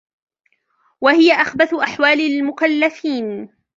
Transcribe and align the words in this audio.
وَهِيَ 1.01 1.31
أَخْبَثُ 1.33 1.73
أَحْوَالِ 1.73 2.19
الْمُكَلَّفِينَ 2.21 3.49